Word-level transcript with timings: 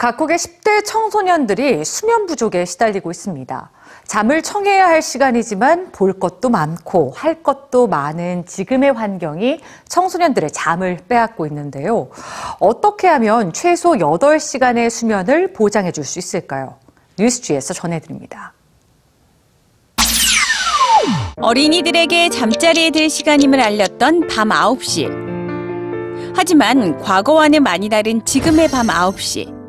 각국의 0.00 0.38
10대 0.38 0.82
청소년들이 0.86 1.84
수면 1.84 2.24
부족에 2.24 2.64
시달리고 2.64 3.10
있습니다. 3.10 3.70
잠을 4.06 4.42
청해야 4.42 4.86
할 4.86 5.02
시간이지만 5.02 5.92
볼 5.92 6.18
것도 6.18 6.48
많고 6.48 7.12
할 7.14 7.42
것도 7.42 7.86
많은 7.86 8.46
지금의 8.46 8.94
환경이 8.94 9.60
청소년들의 9.90 10.52
잠을 10.52 10.96
빼앗고 11.06 11.46
있는데요. 11.48 12.08
어떻게 12.60 13.08
하면 13.08 13.52
최소 13.52 13.90
8시간의 13.90 14.88
수면을 14.88 15.52
보장해 15.52 15.92
줄 15.92 16.06
수 16.06 16.18
있을까요? 16.18 16.78
뉴스지에서 17.18 17.74
전해드립니다. 17.74 18.54
어린이들에게 21.36 22.30
잠자리에 22.30 22.90
들 22.90 23.10
시간임을 23.10 23.60
알렸던 23.60 24.28
밤 24.28 24.48
9시. 24.48 26.32
하지만 26.34 26.98
과거와는 27.02 27.62
많이 27.62 27.90
다른 27.90 28.24
지금의 28.24 28.68
밤 28.68 28.86
9시. 28.86 29.59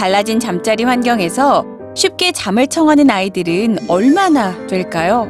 달라진 0.00 0.40
잠자리 0.40 0.84
환경에서 0.84 1.62
쉽게 1.94 2.32
잠을 2.32 2.66
청하는 2.68 3.10
아이들은 3.10 3.80
얼마나 3.86 4.56
될까요? 4.66 5.28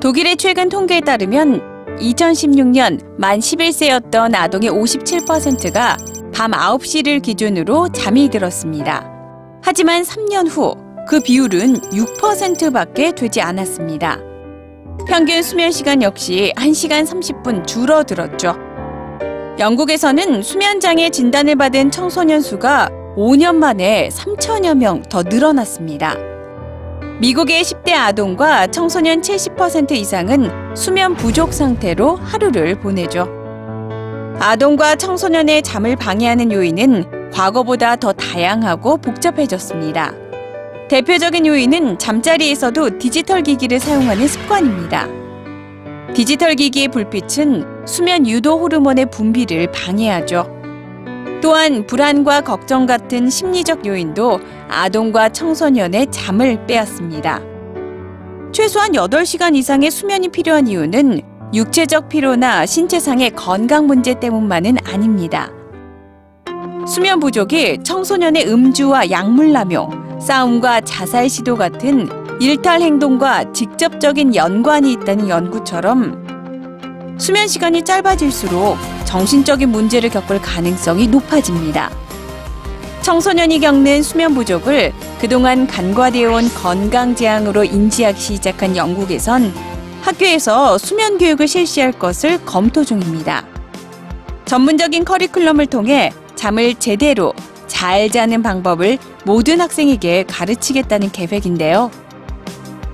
독일의 0.00 0.38
최근 0.38 0.70
통계에 0.70 1.00
따르면 1.00 1.98
2016년 1.98 3.04
만 3.18 3.38
11세였던 3.38 4.34
아동의 4.34 4.70
57%가 4.70 5.98
밤 6.32 6.52
9시를 6.52 7.20
기준으로 7.20 7.90
잠이 7.90 8.30
들었습니다. 8.30 9.06
하지만 9.62 10.02
3년 10.02 10.48
후 10.48 10.90
그 11.06 11.20
비율은 11.20 11.80
6%밖에 11.90 13.12
되지 13.12 13.42
않았습니다. 13.42 14.18
평균 15.06 15.42
수면 15.42 15.72
시간 15.72 16.02
역시 16.02 16.54
1시간 16.56 17.04
30분 17.04 17.66
줄어들었죠. 17.66 18.56
영국에서는 19.58 20.42
수면장애 20.42 21.10
진단을 21.10 21.56
받은 21.56 21.90
청소년 21.90 22.40
수가 22.40 22.88
5년 23.16 23.56
만에 23.56 24.08
3천여 24.12 24.76
명 24.76 25.02
더 25.08 25.22
늘어났습니다. 25.22 26.16
미국의 27.20 27.62
10대 27.62 27.92
아동과 27.92 28.68
청소년 28.68 29.20
70% 29.20 29.92
이상은 29.92 30.50
수면 30.74 31.14
부족 31.16 31.52
상태로 31.52 32.16
하루를 32.16 32.80
보내죠. 32.80 33.28
아동과 34.38 34.96
청소년의 34.96 35.62
잠을 35.62 35.96
방해하는 35.96 36.50
요인은 36.50 37.30
과거보다 37.30 37.96
더 37.96 38.12
다양하고 38.12 38.96
복잡해졌습니다. 38.98 40.14
대표적인 40.88 41.46
요인은 41.46 41.98
잠자리에서도 41.98 42.98
디지털 42.98 43.42
기기를 43.42 43.78
사용하는 43.78 44.26
습관입니다. 44.26 45.06
디지털 46.14 46.54
기기의 46.54 46.88
불빛은 46.88 47.86
수면 47.86 48.26
유도 48.26 48.58
호르몬의 48.58 49.10
분비를 49.10 49.70
방해하죠. 49.72 50.59
또한 51.40 51.86
불안과 51.86 52.42
걱정 52.42 52.86
같은 52.86 53.30
심리적 53.30 53.86
요인도 53.86 54.40
아동과 54.68 55.30
청소년의 55.30 56.08
잠을 56.10 56.66
빼앗습니다. 56.66 57.40
최소한 58.52 58.92
8시간 58.92 59.56
이상의 59.56 59.90
수면이 59.90 60.28
필요한 60.28 60.66
이유는 60.66 61.22
육체적 61.54 62.08
피로나 62.08 62.66
신체상의 62.66 63.30
건강 63.30 63.86
문제 63.86 64.18
때문만은 64.18 64.76
아닙니다. 64.84 65.50
수면 66.86 67.20
부족이 67.20 67.78
청소년의 67.84 68.48
음주와 68.48 69.10
약물 69.10 69.52
남용, 69.52 70.18
싸움과 70.20 70.82
자살 70.82 71.28
시도 71.28 71.56
같은 71.56 72.08
일탈 72.40 72.82
행동과 72.82 73.52
직접적인 73.52 74.34
연관이 74.34 74.92
있다는 74.92 75.28
연구처럼 75.28 77.16
수면 77.18 77.48
시간이 77.48 77.82
짧아질수록 77.84 78.99
정신적인 79.10 79.70
문제를 79.70 80.08
겪을 80.08 80.40
가능성이 80.40 81.08
높아집니다. 81.08 81.90
청소년이 83.02 83.58
겪는 83.58 84.04
수면 84.04 84.34
부족을 84.36 84.92
그동안 85.20 85.66
간과되어 85.66 86.32
온 86.32 86.48
건강 86.54 87.16
재앙으로 87.16 87.64
인지하기 87.64 88.20
시작한 88.20 88.76
영국에선 88.76 89.52
학교에서 90.02 90.78
수면 90.78 91.18
교육을 91.18 91.48
실시할 91.48 91.90
것을 91.90 92.44
검토 92.44 92.84
중입니다. 92.84 93.44
전문적인 94.44 95.04
커리큘럼을 95.04 95.68
통해 95.68 96.12
잠을 96.36 96.76
제대로 96.76 97.34
잘 97.66 98.10
자는 98.10 98.44
방법을 98.44 98.98
모든 99.24 99.60
학생에게 99.60 100.24
가르치겠다는 100.28 101.10
계획인데요. 101.10 101.90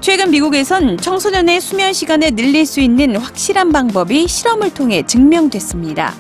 최근 0.00 0.30
미국에선 0.30 0.98
청소년의 0.98 1.60
수면 1.60 1.92
시간을 1.92 2.32
늘릴 2.36 2.64
수 2.66 2.80
있는 2.80 3.16
확실한 3.16 3.72
방법이 3.72 4.28
실험을 4.28 4.72
통해 4.72 5.02
증명됐습니다. 5.04 6.14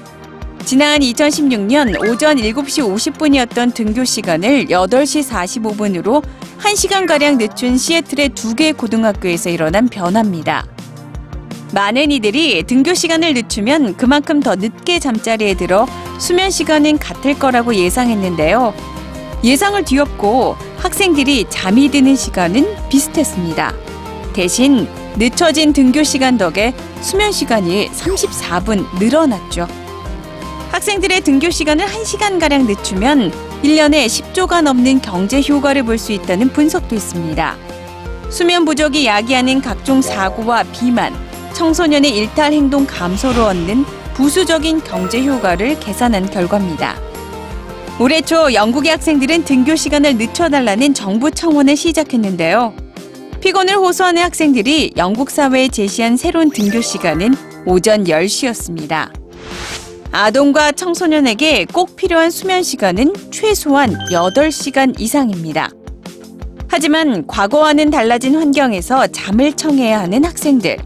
지난 0.64 1.00
2016년 1.00 2.08
오전 2.08 2.38
7시 2.38 2.82
50분이었던 3.14 3.72
등교 3.74 4.04
시간을 4.04 4.66
8시 4.66 5.28
45분으로 5.30 6.24
1시간가량 6.58 7.36
늦춘 7.38 7.76
시애틀의 7.78 8.30
두 8.30 8.54
개 8.56 8.72
고등학교에서 8.72 9.50
일어난 9.50 9.86
변화입니다. 9.88 10.66
많은 11.72 12.10
이들이 12.10 12.64
등교 12.64 12.94
시간을 12.94 13.34
늦추면 13.34 13.96
그만큼 13.96 14.40
더 14.40 14.56
늦게 14.56 14.98
잠자리에 14.98 15.54
들어 15.54 15.86
수면 16.18 16.50
시간은 16.50 16.98
같을 16.98 17.38
거라고 17.38 17.74
예상했는데요. 17.74 18.74
예상을 19.44 19.84
뒤엎고 19.84 20.56
학생들이 20.86 21.46
잠이 21.48 21.90
드는 21.90 22.14
시간은 22.14 22.88
비슷했습니다. 22.88 23.74
대신 24.32 24.86
늦춰진 25.16 25.72
등교 25.72 26.04
시간 26.04 26.38
덕에 26.38 26.74
수면 27.00 27.32
시간이 27.32 27.90
34분 27.90 28.86
늘어났죠. 28.96 29.66
학생들의 30.70 31.22
등교 31.22 31.50
시간을 31.50 31.84
1시간가량 31.86 32.66
늦추면 32.66 33.32
1년에 33.64 34.06
10조가 34.06 34.62
넘는 34.62 35.00
경제 35.00 35.42
효과를 35.42 35.82
볼 35.82 35.98
수 35.98 36.12
있다는 36.12 36.50
분석도 36.52 36.94
있습니다. 36.94 37.56
수면 38.30 38.64
부족이 38.64 39.06
야기하는 39.06 39.60
각종 39.60 40.00
사고와 40.00 40.62
비만, 40.72 41.12
청소년의 41.54 42.16
일탈 42.16 42.52
행동 42.52 42.86
감소로 42.86 43.42
얻는 43.46 43.84
부수적인 44.14 44.84
경제 44.84 45.20
효과를 45.24 45.80
계산한 45.80 46.30
결과입니다. 46.30 46.96
올해 47.98 48.20
초 48.20 48.52
영국의 48.52 48.90
학생들은 48.90 49.44
등교 49.44 49.74
시간을 49.74 50.16
늦춰달라는 50.18 50.92
정부 50.92 51.30
청원을 51.30 51.76
시작했는데요. 51.76 52.74
피곤을 53.40 53.76
호소하는 53.76 54.22
학생들이 54.22 54.92
영국 54.98 55.30
사회에 55.30 55.68
제시한 55.68 56.18
새로운 56.18 56.50
등교 56.50 56.82
시간은 56.82 57.34
오전 57.64 58.04
10시였습니다. 58.04 59.10
아동과 60.12 60.72
청소년에게 60.72 61.64
꼭 61.72 61.96
필요한 61.96 62.30
수면 62.30 62.62
시간은 62.62 63.14
최소한 63.30 63.94
8시간 64.10 65.00
이상입니다. 65.00 65.70
하지만 66.68 67.26
과거와는 67.26 67.90
달라진 67.90 68.36
환경에서 68.36 69.06
잠을 69.06 69.54
청해야 69.54 70.00
하는 70.00 70.22
학생들. 70.22 70.76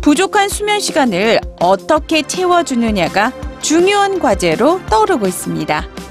부족한 0.00 0.48
수면 0.48 0.80
시간을 0.80 1.40
어떻게 1.60 2.22
채워주느냐가 2.22 3.32
중요한 3.60 4.18
과제로 4.18 4.80
떠오르고 4.86 5.26
있습니다. 5.26 6.03